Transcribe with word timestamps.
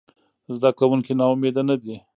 زده 0.57 0.69
کوونکي 0.79 1.13
ناامیده 1.19 1.61
نه 1.69 1.75
دي. 1.81 1.95